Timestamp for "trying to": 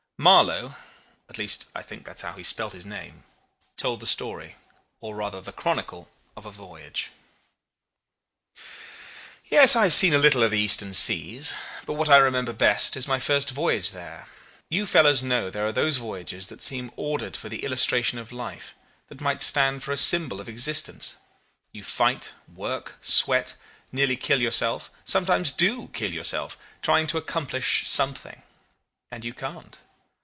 26.83-27.17